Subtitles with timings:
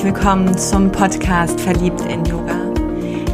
[0.00, 2.72] herzlich willkommen zum Podcast Verliebt in Yoga.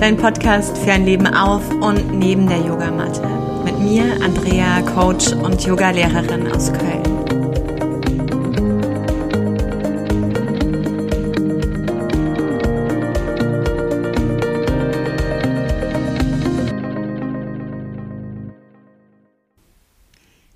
[0.00, 3.24] Dein Podcast für ein Leben auf und neben der Yogamatte.
[3.62, 7.04] Mit mir, Andrea, Coach und Yogalehrerin aus Köln.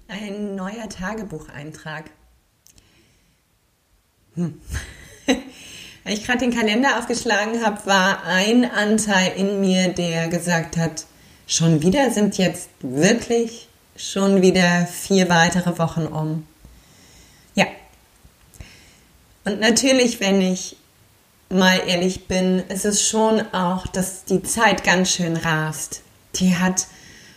[0.08, 2.10] Ein neuer Tagebucheintrag.
[4.34, 4.60] Hm.
[6.10, 11.04] Als ich gerade den Kalender aufgeschlagen habe, war ein Anteil in mir, der gesagt hat,
[11.46, 16.48] schon wieder sind jetzt wirklich schon wieder vier weitere Wochen um.
[17.54, 17.66] Ja.
[19.44, 20.76] Und natürlich, wenn ich
[21.48, 26.02] mal ehrlich bin, ist es schon auch, dass die Zeit ganz schön rast.
[26.34, 26.88] Die hat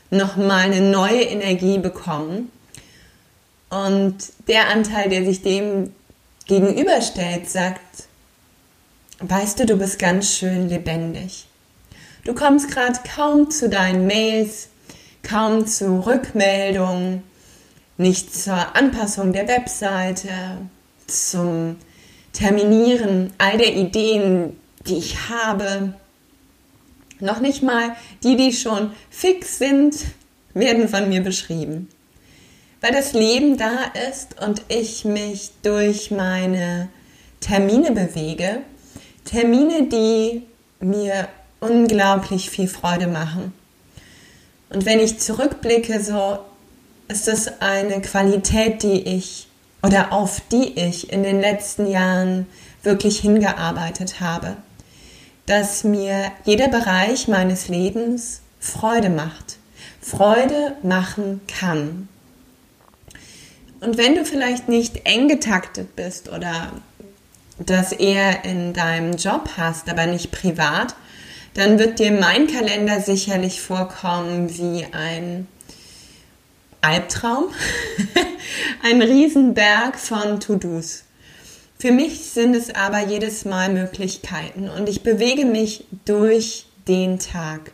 [0.09, 2.51] nochmal eine neue Energie bekommen.
[3.69, 5.93] Und der Anteil, der sich dem
[6.47, 8.07] gegenüberstellt, sagt,
[9.19, 11.47] weißt du, du bist ganz schön lebendig.
[12.23, 14.69] Du kommst gerade kaum zu deinen Mails,
[15.23, 17.23] kaum zu Rückmeldungen,
[17.97, 20.29] nicht zur Anpassung der Webseite,
[21.07, 21.77] zum
[22.31, 25.93] Terminieren all der Ideen, die ich habe.
[27.19, 29.95] Noch nicht mal die, die schon fix sind,
[30.53, 31.89] werden von mir beschrieben
[32.83, 36.89] weil das Leben da ist und ich mich durch meine
[37.39, 38.59] Termine bewege.
[39.25, 40.43] Termine, die
[40.79, 41.27] mir
[41.59, 43.53] unglaublich viel Freude machen.
[44.69, 46.39] Und wenn ich zurückblicke, so
[47.07, 49.47] ist es eine Qualität, die ich
[49.83, 52.47] oder auf die ich in den letzten Jahren
[52.83, 54.55] wirklich hingearbeitet habe.
[55.45, 59.57] Dass mir jeder Bereich meines Lebens Freude macht,
[59.99, 62.07] Freude machen kann.
[63.81, 66.71] Und wenn du vielleicht nicht eng getaktet bist oder
[67.59, 70.95] das eher in deinem Job hast, aber nicht privat,
[71.53, 75.47] dann wird dir mein Kalender sicherlich vorkommen wie ein
[76.81, 77.45] Albtraum,
[78.83, 81.03] ein Riesenberg von To-Dos.
[81.79, 87.71] Für mich sind es aber jedes Mal Möglichkeiten und ich bewege mich durch den Tag.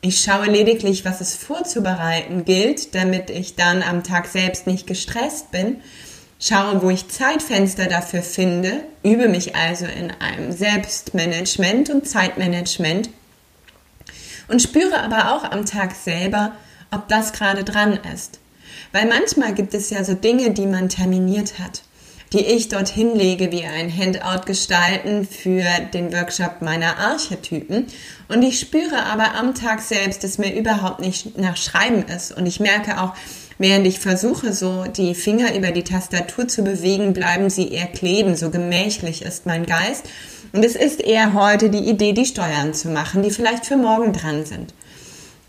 [0.00, 5.50] Ich schaue lediglich, was es vorzubereiten gilt, damit ich dann am Tag selbst nicht gestresst
[5.50, 5.80] bin.
[6.38, 13.08] Schaue, wo ich Zeitfenster dafür finde, übe mich also in einem Selbstmanagement und Zeitmanagement
[14.48, 16.52] und spüre aber auch am Tag selber,
[16.90, 18.38] ob das gerade dran ist.
[18.92, 21.82] Weil manchmal gibt es ja so Dinge, die man terminiert hat
[22.32, 25.64] die ich dorthin lege, wie ein Handout gestalten für
[25.94, 27.86] den Workshop meiner Archetypen.
[28.28, 32.36] Und ich spüre aber am Tag selbst, dass mir überhaupt nicht nach Schreiben ist.
[32.36, 33.14] Und ich merke auch,
[33.58, 38.36] während ich versuche, so die Finger über die Tastatur zu bewegen, bleiben sie eher kleben.
[38.36, 40.04] So gemächlich ist mein Geist.
[40.52, 44.12] Und es ist eher heute die Idee, die Steuern zu machen, die vielleicht für morgen
[44.12, 44.74] dran sind.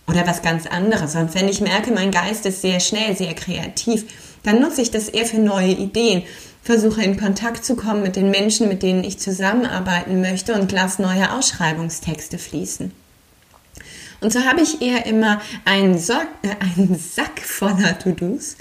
[0.07, 1.15] Oder was ganz anderes.
[1.15, 4.05] Und wenn ich merke, mein Geist ist sehr schnell, sehr kreativ,
[4.43, 6.23] dann nutze ich das eher für neue Ideen
[6.67, 11.01] versuche in Kontakt zu kommen mit den Menschen, mit denen ich zusammenarbeiten möchte und lasse
[11.01, 12.91] neue Ausschreibungstexte fließen.
[14.21, 18.55] Und so habe ich eher immer einen, Sack, äh, einen Sack voller To-Dos,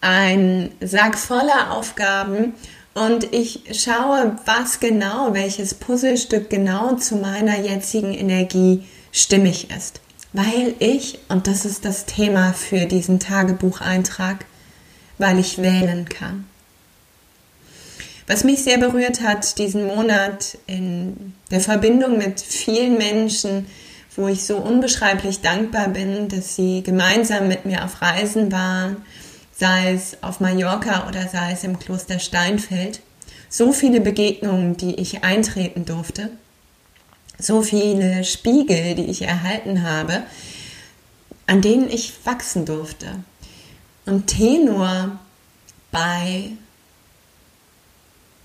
[0.00, 2.54] einen Sack voller Aufgaben
[2.94, 10.00] und ich schaue, was genau, welches Puzzlestück genau zu meiner jetzigen Energie stimmig ist.
[10.32, 14.44] Weil ich, und das ist das Thema für diesen Tagebucheintrag,
[15.18, 16.46] weil ich wählen kann.
[18.26, 23.66] Was mich sehr berührt hat diesen Monat in der Verbindung mit vielen Menschen,
[24.16, 28.98] wo ich so unbeschreiblich dankbar bin, dass sie gemeinsam mit mir auf Reisen waren,
[29.56, 33.00] sei es auf Mallorca oder sei es im Kloster Steinfeld.
[33.48, 36.30] So viele Begegnungen, die ich eintreten durfte,
[37.38, 40.22] so viele Spiegel, die ich erhalten habe,
[41.46, 43.06] an denen ich wachsen durfte.
[44.06, 45.18] Und Tenor
[45.90, 46.50] bei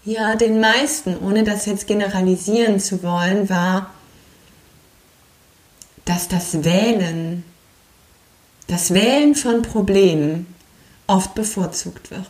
[0.05, 3.91] ja, den meisten, ohne das jetzt generalisieren zu wollen, war,
[6.09, 7.43] dass das Wählen,
[8.65, 10.47] das Wählen von Problemen
[11.05, 12.25] oft bevorzugt wird.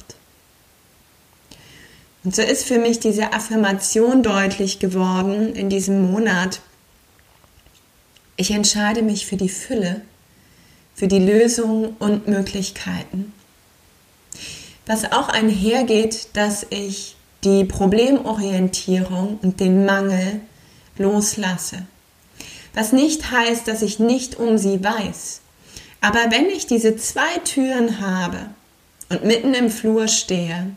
[2.26, 6.60] Und so ist für mich diese Affirmation deutlich geworden in diesem Monat.
[8.36, 10.02] Ich entscheide mich für die Fülle,
[10.94, 13.32] für die Lösungen und Möglichkeiten.
[14.88, 17.16] Was auch einhergeht, dass ich
[17.46, 20.42] die Problemorientierung und den Mangel
[20.98, 21.88] loslasse.
[22.74, 25.42] Was nicht heißt, dass ich nicht um sie weiß.
[26.02, 28.38] Aber wenn ich diese zwei Türen habe
[29.10, 30.72] und mitten im Flur stehe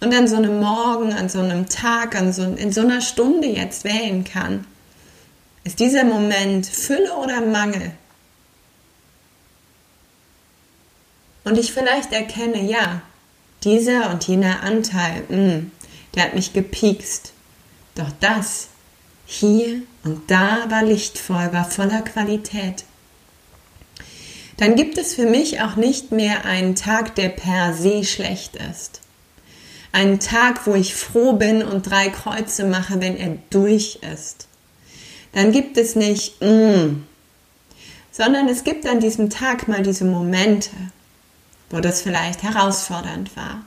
[0.00, 3.48] und an so einem Morgen, an so einem Tag, an so, in so einer Stunde
[3.48, 4.66] jetzt wählen kann.
[5.64, 7.92] Ist dieser Moment Fülle oder Mangel?
[11.44, 13.02] Und ich vielleicht erkenne, ja,
[13.64, 15.72] dieser und jener Anteil, mh, hm,
[16.14, 17.32] der hat mich gepiekst.
[17.94, 18.68] Doch das
[19.30, 22.84] hier und da war lichtvoll, war voller Qualität.
[24.56, 29.02] Dann gibt es für mich auch nicht mehr einen Tag, der per se schlecht ist.
[29.92, 34.48] Einen Tag, wo ich froh bin und drei Kreuze mache, wenn er durch ist.
[35.32, 37.04] Dann gibt es nicht, mm,
[38.10, 40.70] sondern es gibt an diesem Tag mal diese Momente,
[41.68, 43.60] wo das vielleicht herausfordernd war,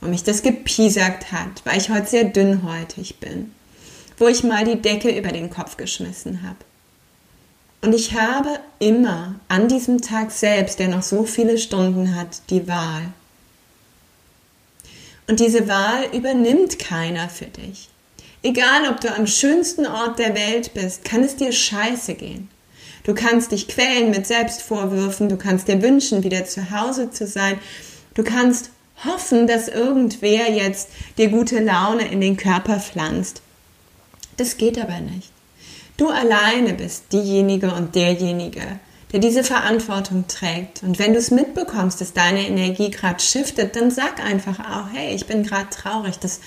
[0.00, 3.52] wo mich das gepiesackt hat, weil ich heute sehr dünnhäutig bin,
[4.22, 6.58] wo ich mal die Decke über den Kopf geschmissen habe.
[7.80, 12.68] Und ich habe immer an diesem Tag selbst, der noch so viele Stunden hat, die
[12.68, 13.02] Wahl.
[15.26, 17.88] Und diese Wahl übernimmt keiner für dich.
[18.44, 22.48] Egal, ob du am schönsten Ort der Welt bist, kann es dir scheiße gehen.
[23.02, 27.58] Du kannst dich quälen mit Selbstvorwürfen, du kannst dir wünschen, wieder zu Hause zu sein.
[28.14, 28.70] Du kannst
[29.04, 33.42] hoffen, dass irgendwer jetzt dir gute Laune in den Körper pflanzt.
[34.36, 35.30] Das geht aber nicht.
[35.96, 38.62] Du alleine bist diejenige und derjenige,
[39.12, 40.82] der diese Verantwortung trägt.
[40.82, 45.14] Und wenn du es mitbekommst, dass deine Energie gerade shiftet, dann sag einfach auch, hey,
[45.14, 46.18] ich bin gerade traurig.
[46.18, 46.40] Das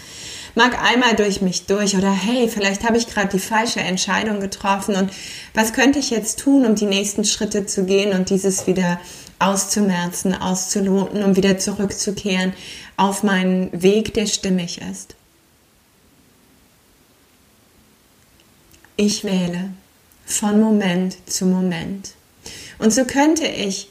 [0.55, 4.95] mag einmal durch mich durch oder hey, vielleicht habe ich gerade die falsche Entscheidung getroffen
[4.95, 5.11] und
[5.53, 8.99] was könnte ich jetzt tun, um die nächsten Schritte zu gehen und dieses wieder
[9.37, 12.53] auszumerzen, auszuloten, um wieder zurückzukehren
[12.97, 15.15] auf meinen Weg, der stimmig ist.
[18.97, 19.71] Ich wähle
[20.25, 22.11] von Moment zu Moment.
[22.79, 23.89] Und so könnte ich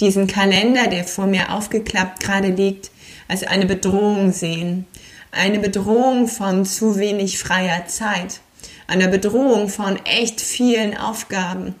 [0.00, 2.90] diesen Kalender, der vor mir aufgeklappt gerade liegt,
[3.28, 4.86] als eine Bedrohung sehen
[5.32, 8.40] eine Bedrohung von zu wenig freier Zeit,
[8.86, 11.74] eine Bedrohung von echt vielen Aufgaben,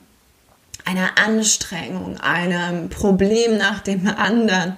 [0.84, 4.76] einer Anstrengung, einem Problem nach dem anderen.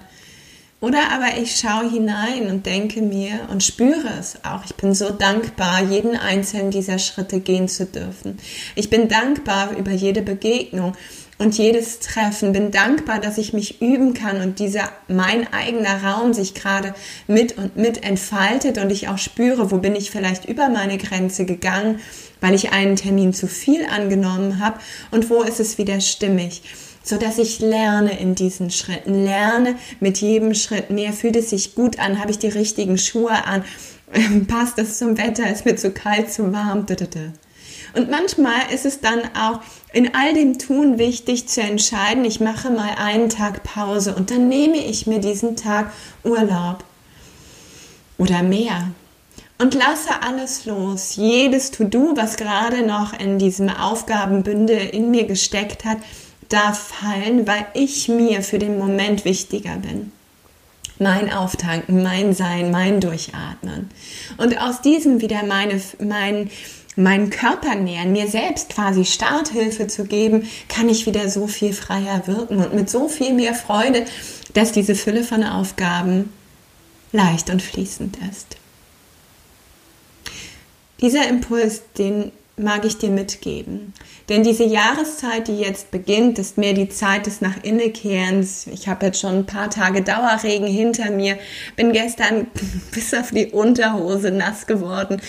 [0.85, 4.63] Oder aber ich schaue hinein und denke mir und spüre es auch.
[4.65, 8.37] Ich bin so dankbar, jeden einzelnen dieser Schritte gehen zu dürfen.
[8.75, 10.93] Ich bin dankbar über jede Begegnung
[11.39, 12.53] und jedes Treffen.
[12.53, 16.93] Bin dankbar, dass ich mich üben kann und dieser mein eigener Raum sich gerade
[17.25, 21.45] mit und mit entfaltet und ich auch spüre, wo bin ich vielleicht über meine Grenze
[21.45, 21.99] gegangen,
[22.41, 24.77] weil ich einen Termin zu viel angenommen habe
[25.09, 26.61] und wo ist es wieder stimmig
[27.05, 30.89] so dass ich lerne in diesen Schritten, lerne mit jedem Schritt.
[30.89, 33.63] Mehr, fühlt es sich gut an, habe ich die richtigen Schuhe an,
[34.47, 36.85] passt es zum Wetter, ist mir zu kalt, zu warm,
[37.95, 39.61] und manchmal ist es dann auch
[39.93, 44.49] in all dem Tun wichtig zu entscheiden, ich mache mal einen Tag Pause und dann
[44.49, 45.93] nehme ich mir diesen Tag
[46.23, 46.83] Urlaub
[48.17, 48.91] oder mehr
[49.57, 51.15] und lasse alles los.
[51.15, 55.99] Jedes To-Do, was gerade noch in diesem Aufgabenbündel in mir gesteckt hat,
[56.49, 60.11] darf fallen, weil ich mir für den Moment wichtiger bin.
[60.97, 63.89] Mein Auftanken, mein Sein, mein Durchatmen.
[64.37, 66.49] Und aus diesem wieder meine, mein,
[66.95, 72.27] meinen Körper nähern, mir selbst quasi Starthilfe zu geben, kann ich wieder so viel freier
[72.27, 74.05] wirken und mit so viel mehr Freude,
[74.53, 76.31] dass diese Fülle von Aufgaben
[77.11, 78.57] leicht und fließend ist.
[81.01, 83.93] Dieser Impuls, den mag ich dir mitgeben.
[84.29, 88.67] Denn diese Jahreszeit, die jetzt beginnt, ist mehr die Zeit des Nach Innekehrens.
[88.67, 91.37] Ich habe jetzt schon ein paar Tage Dauerregen hinter mir,
[91.75, 92.47] bin gestern
[92.91, 95.21] bis auf die Unterhose nass geworden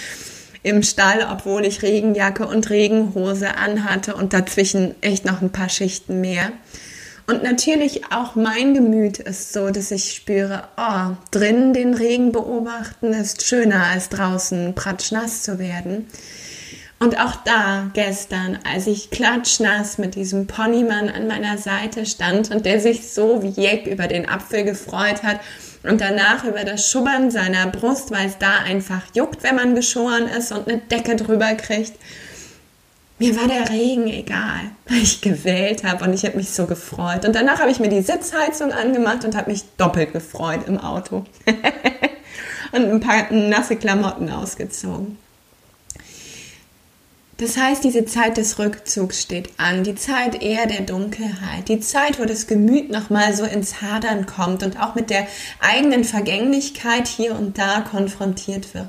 [0.63, 6.21] im Stall, obwohl ich Regenjacke und Regenhose anhatte und dazwischen echt noch ein paar Schichten
[6.21, 6.51] mehr.
[7.29, 13.13] Und natürlich auch mein Gemüt ist so, dass ich spüre, oh, drinnen den Regen beobachten
[13.13, 16.07] ist schöner als draußen pratschnass zu werden.
[16.99, 22.65] Und auch da gestern, als ich klatschnass mit diesem Ponymann an meiner Seite stand und
[22.65, 25.41] der sich so wie Jeck über den Apfel gefreut hat
[25.83, 30.27] und danach über das Schubbern seiner Brust, weil es da einfach juckt, wenn man geschoren
[30.27, 31.93] ist und eine Decke drüber kriegt.
[33.19, 37.27] Mir war der Regen egal, weil ich gewählt habe und ich habe mich so gefreut.
[37.27, 41.25] Und danach habe ich mir die Sitzheizung angemacht und habe mich doppelt gefreut im Auto.
[42.73, 45.19] und ein paar nasse Klamotten ausgezogen.
[47.39, 52.19] Das heißt, diese Zeit des Rückzugs steht an, die Zeit eher der Dunkelheit, die Zeit,
[52.19, 55.27] wo das Gemüt nochmal so ins Hadern kommt und auch mit der
[55.61, 58.89] eigenen Vergänglichkeit hier und da konfrontiert wird.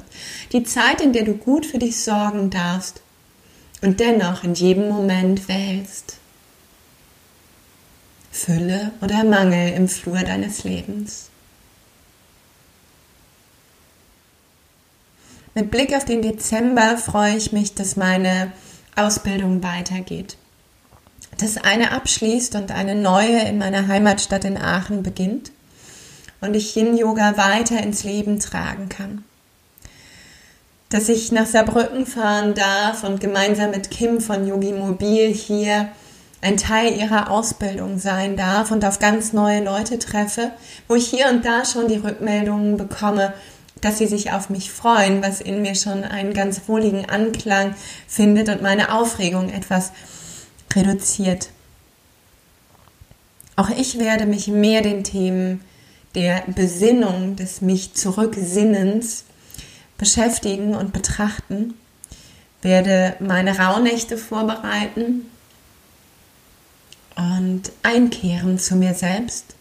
[0.54, 3.02] Die Zeit, in der du gut für dich sorgen darfst
[3.82, 6.18] und dennoch in jedem Moment wählst.
[8.32, 11.30] Fülle oder Mangel im Flur deines Lebens.
[15.58, 18.52] Mit Blick auf den Dezember freue ich mich, dass meine
[18.96, 20.38] Ausbildung weitergeht.
[21.40, 25.52] Dass eine abschließt und eine neue in meiner Heimatstadt in Aachen beginnt
[26.42, 29.24] und ich Yin-Yoga weiter ins Leben tragen kann.
[30.90, 35.90] Dass ich nach Saarbrücken fahren darf und gemeinsam mit Kim von Yogi Mobil hier
[36.40, 40.52] ein Teil ihrer Ausbildung sein darf und auf ganz neue Leute treffe,
[40.88, 43.34] wo ich hier und da schon die Rückmeldungen bekomme,
[43.82, 47.76] dass sie sich auf mich freuen, was in mir schon einen ganz wohligen Anklang
[48.08, 49.92] findet und meine Aufregung etwas
[50.76, 51.50] reduziert.
[53.56, 55.62] Auch ich werde mich mehr den Themen
[56.16, 59.24] der Besinnung, des mich zurücksinnens
[59.98, 61.74] beschäftigen und betrachten,
[62.62, 65.26] werde meine Rauhnächte vorbereiten
[67.16, 69.57] und einkehren zu mir selbst.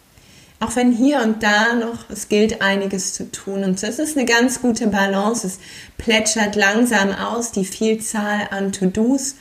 [0.58, 3.62] Auch wenn hier und da noch, es gilt einiges zu tun.
[3.62, 5.46] Und es ist eine ganz gute Balance.
[5.46, 5.58] Es
[5.98, 9.34] plätschert langsam aus, die Vielzahl an To-Dos.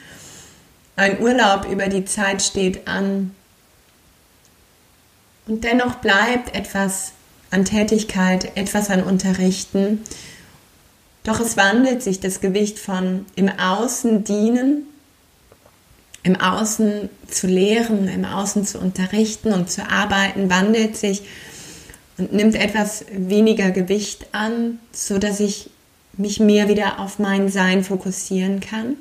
[0.97, 3.33] Ein Urlaub über die Zeit steht an.
[5.47, 7.13] Und dennoch bleibt etwas
[7.49, 10.03] an Tätigkeit, etwas an Unterrichten.
[11.23, 14.85] Doch es wandelt sich das Gewicht von im Außen dienen
[16.25, 21.21] im Außen zu lehren, im Außen zu unterrichten und zu arbeiten, wandelt sich
[22.17, 25.69] und nimmt etwas weniger Gewicht an, so dass ich
[26.17, 28.95] mich mehr wieder auf mein Sein fokussieren kann.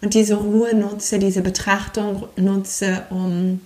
[0.00, 3.60] Und diese Ruhe nutze, diese Betrachtung nutze, um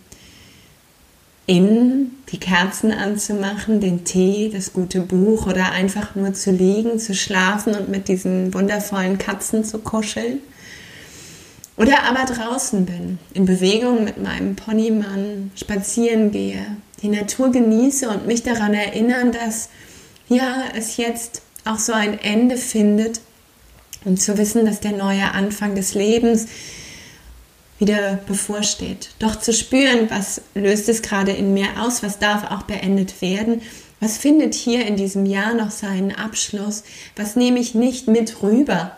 [1.46, 7.14] innen die Kerzen anzumachen, den Tee, das gute Buch oder einfach nur zu liegen, zu
[7.14, 10.40] schlafen und mit diesen wundervollen Katzen zu kuscheln
[11.80, 18.26] oder aber draußen bin, in Bewegung mit meinem Ponymann, spazieren gehe, die Natur genieße und
[18.26, 19.70] mich daran erinnern, dass
[20.28, 23.22] ja, es jetzt auch so ein Ende findet
[24.04, 26.48] und zu wissen, dass der neue Anfang des Lebens
[27.78, 29.10] wieder bevorsteht.
[29.18, 33.62] Doch zu spüren, was löst es gerade in mir aus, was darf auch beendet werden,
[34.00, 36.84] was findet hier in diesem Jahr noch seinen Abschluss,
[37.16, 38.92] was nehme ich nicht mit rüber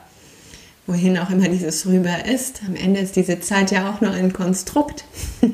[0.87, 2.61] wohin auch immer dieses rüber ist.
[2.67, 5.05] Am Ende ist diese Zeit ja auch nur ein Konstrukt.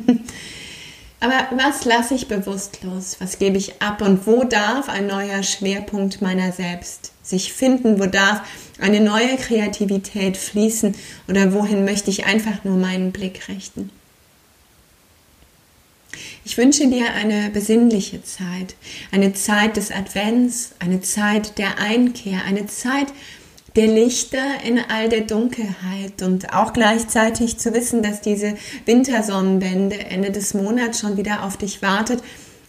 [1.21, 3.17] Aber was lasse ich bewusst los?
[3.19, 4.03] Was gebe ich ab?
[4.03, 7.99] Und wo darf ein neuer Schwerpunkt meiner selbst sich finden?
[7.99, 8.43] Wo darf
[8.81, 10.95] eine neue Kreativität fließen?
[11.29, 13.91] Oder wohin möchte ich einfach nur meinen Blick richten?
[16.45, 18.75] Ich wünsche dir eine besinnliche Zeit,
[19.11, 23.09] eine Zeit des Advents, eine Zeit der Einkehr, eine Zeit,
[23.79, 28.55] der Lichter in all der Dunkelheit und auch gleichzeitig zu wissen, dass diese
[28.87, 32.21] Wintersonnenwende Ende des Monats schon wieder auf dich wartet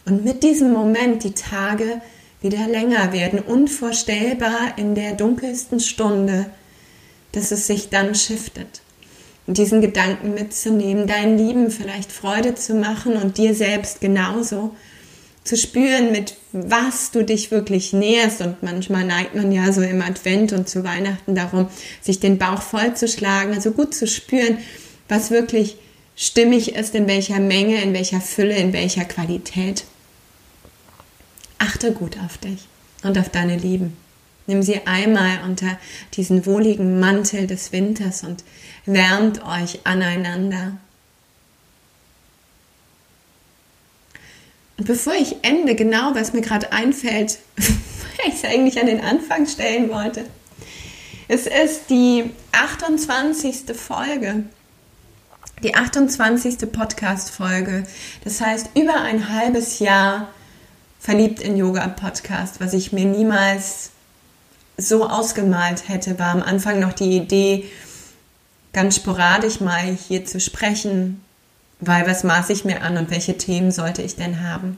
[0.06, 2.00] und mit diesem Moment die Tage
[2.40, 6.46] wieder länger werden, unvorstellbar in der dunkelsten Stunde,
[7.32, 8.80] dass es sich dann shiftet.
[9.48, 14.76] Und diesen Gedanken mitzunehmen, deinen Lieben vielleicht Freude zu machen und dir selbst genauso
[15.44, 18.40] zu spüren, mit was du dich wirklich näherst.
[18.40, 21.68] Und manchmal neigt man ja so im Advent und zu Weihnachten darum,
[22.00, 23.54] sich den Bauch vollzuschlagen.
[23.54, 24.58] Also gut zu spüren,
[25.08, 25.76] was wirklich
[26.16, 29.84] stimmig ist, in welcher Menge, in welcher Fülle, in welcher Qualität.
[31.58, 32.68] Achte gut auf dich
[33.02, 33.96] und auf deine Lieben.
[34.46, 35.78] Nimm sie einmal unter
[36.14, 38.44] diesen wohligen Mantel des Winters und
[38.84, 40.76] wärmt euch aneinander.
[44.84, 49.46] Bevor ich ende, genau was mir gerade einfällt, weil ich es eigentlich an den Anfang
[49.46, 50.24] stellen wollte.
[51.28, 53.76] Es ist die 28.
[53.76, 54.44] Folge.
[55.62, 56.72] Die 28.
[56.72, 57.84] Podcast-Folge.
[58.24, 60.28] Das heißt, über ein halbes Jahr
[60.98, 63.90] verliebt in Yoga-Podcast, was ich mir niemals
[64.76, 67.70] so ausgemalt hätte, war am Anfang noch die Idee,
[68.72, 71.22] ganz sporadisch mal hier zu sprechen,
[71.80, 74.76] weil was maße ich mir an und welche Themen sollte ich denn haben?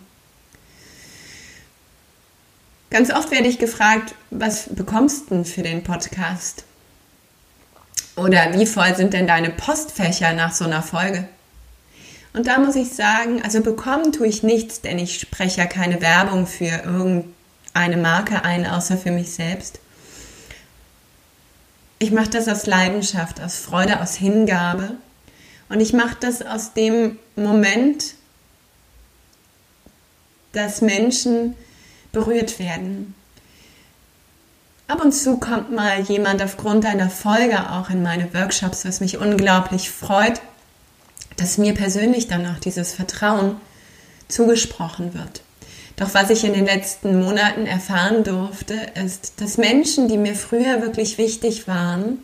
[2.91, 6.65] Ganz oft werde ich gefragt, was bekommst du denn für den Podcast?
[8.17, 11.27] Oder wie voll sind denn deine Postfächer nach so einer Folge?
[12.35, 16.01] Und da muss ich sagen, also bekommen tue ich nichts, denn ich spreche ja keine
[16.01, 19.81] Werbung für irgendeine Marke ein, außer für mich selbst.
[21.99, 24.97] Ich mache das aus Leidenschaft, aus Freude, aus Hingabe
[25.73, 28.15] und ich mache das aus dem Moment,
[30.53, 31.57] dass Menschen
[32.13, 33.15] berührt werden.
[34.87, 39.17] Ab und zu kommt mal jemand aufgrund einer Folge auch in meine Workshops, was mich
[39.17, 40.43] unglaublich freut,
[41.39, 43.57] dass mir persönlich dann auch dieses Vertrauen
[44.29, 45.41] zugesprochen wird.
[45.97, 50.83] Doch was ich in den letzten Monaten erfahren durfte, ist, dass Menschen, die mir früher
[50.83, 52.19] wirklich wichtig waren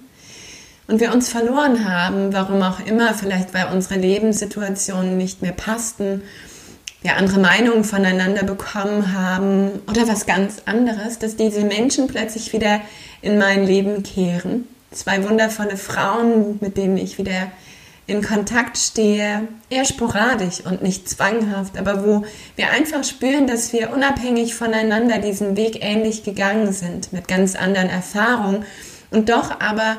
[0.88, 6.22] und wir uns verloren haben, warum auch immer, vielleicht weil unsere Lebenssituationen nicht mehr passten,
[7.02, 12.80] wir andere Meinungen voneinander bekommen haben oder was ganz anderes, dass diese Menschen plötzlich wieder
[13.22, 14.66] in mein Leben kehren.
[14.90, 17.52] Zwei wundervolle Frauen, mit denen ich wieder
[18.08, 22.24] in Kontakt stehe, eher sporadisch und nicht zwanghaft, aber wo
[22.56, 27.90] wir einfach spüren, dass wir unabhängig voneinander diesen Weg ähnlich gegangen sind, mit ganz anderen
[27.90, 28.64] Erfahrungen
[29.10, 29.98] und doch aber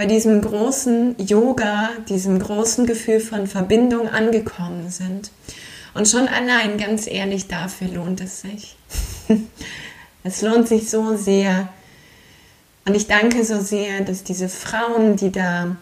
[0.00, 5.30] bei diesem großen Yoga, diesem großen Gefühl von Verbindung angekommen sind.
[5.92, 8.76] Und schon allein, ganz ehrlich, dafür lohnt es sich.
[10.24, 11.68] es lohnt sich so sehr.
[12.86, 15.76] Und ich danke so sehr, dass diese Frauen, die da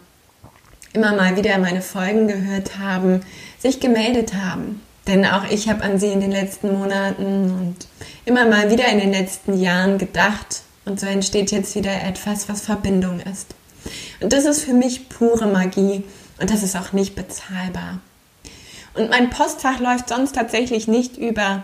[0.94, 3.20] immer mal wieder meine Folgen gehört haben,
[3.60, 4.80] sich gemeldet haben.
[5.06, 7.76] Denn auch ich habe an sie in den letzten Monaten und
[8.24, 10.62] immer mal wieder in den letzten Jahren gedacht.
[10.86, 13.54] Und so entsteht jetzt wieder etwas, was Verbindung ist.
[14.20, 16.02] Und das ist für mich pure Magie
[16.40, 18.00] und das ist auch nicht bezahlbar.
[18.94, 21.62] Und mein Postfach läuft sonst tatsächlich nicht über,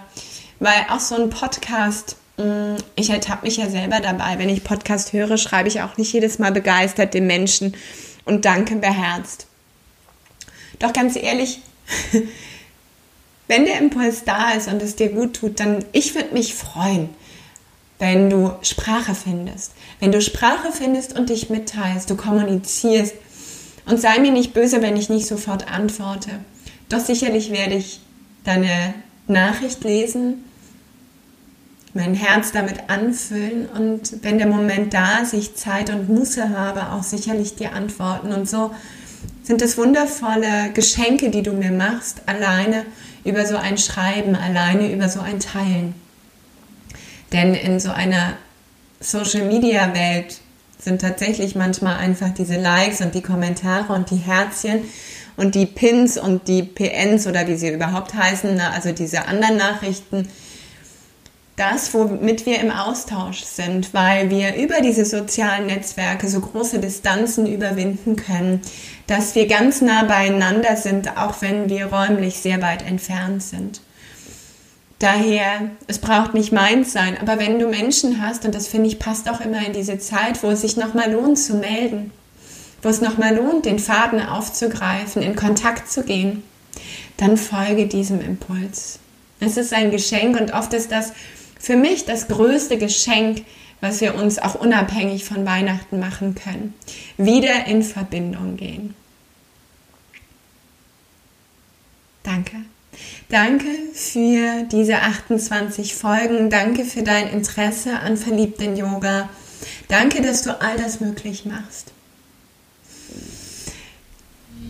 [0.60, 4.38] weil auch so ein Podcast, mm, ich ertappe mich ja selber dabei.
[4.38, 7.76] Wenn ich Podcast höre, schreibe ich auch nicht jedes Mal begeistert dem Menschen
[8.24, 9.46] und danke beherzt.
[10.78, 11.60] Doch ganz ehrlich,
[13.48, 17.10] wenn der Impuls da ist und es dir gut tut, dann ich würde mich freuen,
[17.98, 19.72] wenn du Sprache findest.
[20.00, 23.14] Wenn du Sprache findest und dich mitteilst, du kommunizierst.
[23.86, 26.30] Und sei mir nicht böse, wenn ich nicht sofort antworte.
[26.88, 28.00] Doch sicherlich werde ich
[28.44, 28.94] deine
[29.26, 30.44] Nachricht lesen,
[31.94, 36.90] mein Herz damit anfüllen und wenn der Moment da ist, ich Zeit und Muße habe,
[36.90, 38.32] auch sicherlich dir antworten.
[38.32, 38.74] Und so
[39.44, 42.84] sind es wundervolle Geschenke, die du mir machst, alleine
[43.24, 45.94] über so ein Schreiben, alleine über so ein Teilen.
[47.34, 48.34] Denn in so einer
[49.00, 50.38] Social-Media-Welt
[50.78, 54.82] sind tatsächlich manchmal einfach diese Likes und die Kommentare und die Herzchen
[55.36, 60.28] und die Pins und die PNs oder wie sie überhaupt heißen, also diese anderen Nachrichten,
[61.56, 67.46] das, womit wir im Austausch sind, weil wir über diese sozialen Netzwerke so große Distanzen
[67.46, 68.60] überwinden können,
[69.08, 73.80] dass wir ganz nah beieinander sind, auch wenn wir räumlich sehr weit entfernt sind.
[74.98, 78.98] Daher, es braucht nicht meins sein, aber wenn du Menschen hast, und das finde ich
[78.98, 82.10] passt auch immer in diese Zeit, wo es sich nochmal lohnt zu melden,
[82.80, 86.42] wo es nochmal lohnt, den Faden aufzugreifen, in Kontakt zu gehen,
[87.16, 88.98] dann folge diesem Impuls.
[89.40, 91.12] Es ist ein Geschenk und oft ist das
[91.58, 93.44] für mich das größte Geschenk,
[93.80, 96.74] was wir uns auch unabhängig von Weihnachten machen können.
[97.18, 98.94] Wieder in Verbindung gehen.
[102.22, 102.56] Danke.
[103.28, 106.50] Danke für diese 28 Folgen.
[106.50, 109.28] Danke für dein Interesse an verliebten Yoga.
[109.88, 111.92] Danke, dass du all das möglich machst.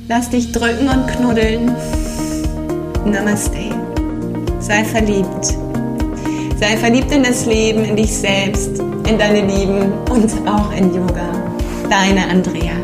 [0.08, 1.66] Lass dich drücken und knuddeln.
[3.06, 3.70] Namaste.
[4.60, 5.46] Sei verliebt.
[6.60, 11.30] Sei verliebt in das Leben, in dich selbst, in deine Lieben und auch in Yoga.
[11.90, 12.83] Deine Andrea.